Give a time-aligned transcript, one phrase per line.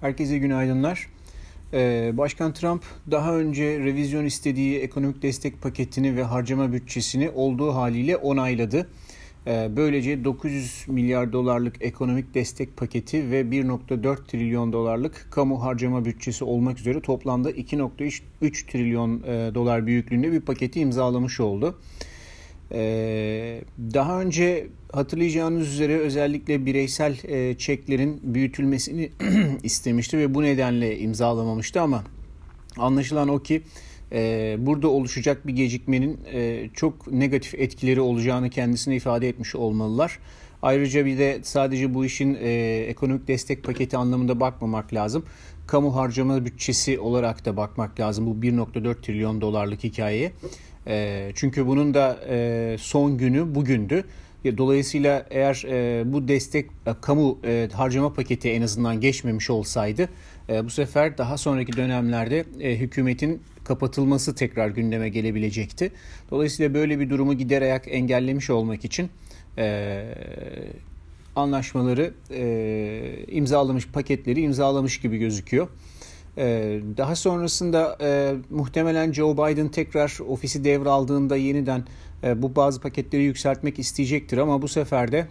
[0.00, 1.06] Herkese günaydınlar.
[1.72, 8.16] Ee, Başkan Trump daha önce revizyon istediği ekonomik destek paketini ve harcama bütçesini olduğu haliyle
[8.16, 8.88] onayladı.
[9.46, 16.44] Ee, böylece 900 milyar dolarlık ekonomik destek paketi ve 1.4 trilyon dolarlık kamu harcama bütçesi
[16.44, 21.78] olmak üzere toplamda 2.3 trilyon e, dolar büyüklüğünde bir paketi imzalamış oldu.
[22.72, 23.60] Ee,
[23.94, 29.10] daha önce hatırlayacağınız üzere özellikle bireysel e, çeklerin büyütülmesini
[29.62, 32.04] istemişti ve bu nedenle imzalamamıştı ama
[32.78, 33.62] anlaşılan o ki
[34.12, 40.18] e, burada oluşacak bir gecikmenin e, çok negatif etkileri olacağını kendisine ifade etmiş olmalılar.
[40.62, 42.34] Ayrıca bir de sadece bu işin
[42.88, 45.24] ekonomik destek paketi anlamında bakmamak lazım.
[45.68, 50.32] Kamu harcama bütçesi olarak da bakmak lazım bu 1.4 trilyon dolarlık hikayeye.
[50.86, 54.04] E, çünkü bunun da e, son günü bugündü.
[54.44, 60.08] Dolayısıyla eğer e, bu destek e, kamu e, harcama paketi en azından geçmemiş olsaydı
[60.48, 65.92] e, bu sefer daha sonraki dönemlerde e, hükümetin kapatılması tekrar gündeme gelebilecekti.
[66.30, 69.10] Dolayısıyla böyle bir durumu giderek engellemiş olmak için
[69.58, 70.04] e,
[71.38, 75.68] anlaşmaları e, imzalamış paketleri imzalamış gibi gözüküyor.
[76.38, 81.84] Ee, daha sonrasında e, muhtemelen Joe Biden tekrar ofisi devraldığında yeniden
[82.24, 85.28] e, bu bazı paketleri yükseltmek isteyecektir ama bu sefer de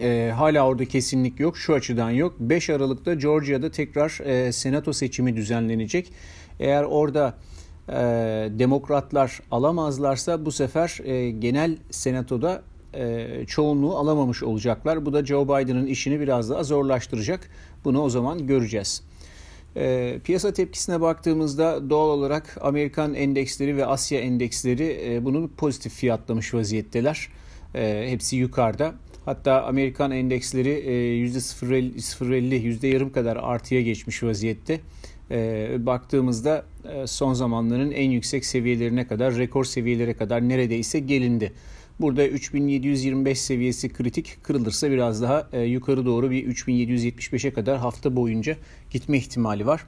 [0.00, 1.58] e, hala orada kesinlik yok.
[1.58, 2.34] Şu açıdan yok.
[2.40, 6.12] 5 Aralık'ta Georgia'da tekrar e, senato seçimi düzenlenecek.
[6.60, 7.34] Eğer orada
[7.88, 7.92] e,
[8.50, 12.62] demokratlar alamazlarsa bu sefer e, genel senatoda
[12.94, 15.06] e, çoğunluğu alamamış olacaklar.
[15.06, 17.50] Bu da Joe Biden'ın işini biraz daha zorlaştıracak.
[17.84, 19.02] Bunu o zaman göreceğiz.
[19.76, 26.54] E, piyasa tepkisine baktığımızda doğal olarak Amerikan endeksleri ve Asya endeksleri e, bunu pozitif fiyatlamış
[26.54, 27.28] vaziyetteler.
[27.74, 28.94] E, hepsi yukarıda.
[29.30, 30.92] Hatta Amerikan endeksleri e,
[31.26, 34.80] %0.50, yüzde yarım kadar artıya geçmiş vaziyette.
[35.30, 41.52] E, baktığımızda e, son zamanların en yüksek seviyelerine kadar, rekor seviyelere kadar neredeyse gelindi.
[42.00, 48.56] Burada 3725 seviyesi kritik kırılırsa biraz daha e, yukarı doğru bir 3775'e kadar hafta boyunca
[48.90, 49.86] gitme ihtimali var.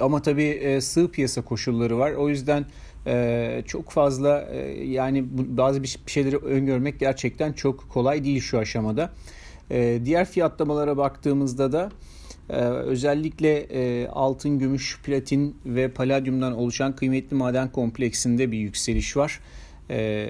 [0.00, 2.12] Ama tabii e, sığ piyasa koşulları var.
[2.12, 2.66] O yüzden
[3.06, 9.12] e, çok fazla e, yani bazı bir şeyleri öngörmek gerçekten çok kolay değil şu aşamada.
[9.70, 11.90] E, diğer fiyatlamalara baktığımızda da
[12.50, 19.40] ee, özellikle e, altın, gümüş, platin ve paladyumdan oluşan kıymetli maden kompleksinde bir yükseliş var.
[19.90, 20.28] Ee,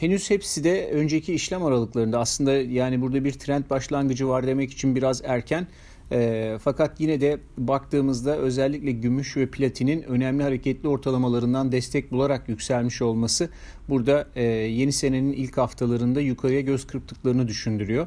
[0.00, 4.96] henüz hepsi de önceki işlem aralıklarında aslında yani burada bir trend başlangıcı var demek için
[4.96, 5.66] biraz erken.
[6.12, 13.02] E, fakat yine de baktığımızda özellikle gümüş ve platinin önemli hareketli ortalamalarından destek bularak yükselmiş
[13.02, 13.48] olması
[13.88, 18.06] burada e, yeni senenin ilk haftalarında yukarıya göz kırptıklarını düşündürüyor.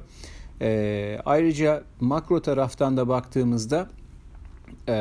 [0.61, 3.89] E, ayrıca makro taraftan da baktığımızda
[4.87, 4.93] e,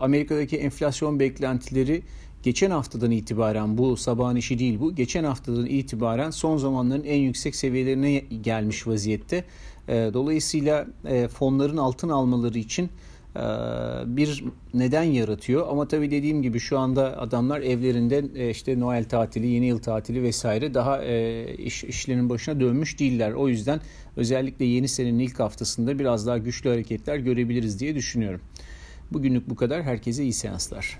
[0.00, 2.02] Amerika'daki enflasyon beklentileri
[2.46, 4.94] geçen haftadan itibaren bu sabahın işi değil bu.
[4.94, 9.44] Geçen haftadan itibaren son zamanların en yüksek seviyelerine gelmiş vaziyette.
[9.88, 12.84] Ee, dolayısıyla e, fonların altın almaları için
[13.36, 13.40] e,
[14.06, 15.68] bir neden yaratıyor.
[15.68, 20.22] Ama tabii dediğim gibi şu anda adamlar evlerinde e, işte Noel tatili, yeni yıl tatili
[20.22, 21.04] vesaire daha
[21.44, 23.32] iş, işlerin başına dönmüş değiller.
[23.32, 23.80] O yüzden
[24.16, 28.40] özellikle yeni senenin ilk haftasında biraz daha güçlü hareketler görebiliriz diye düşünüyorum.
[29.10, 29.82] Bugünlük bu kadar.
[29.82, 30.98] Herkese iyi seanslar.